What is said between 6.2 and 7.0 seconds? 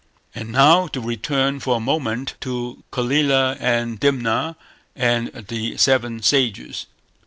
Sages.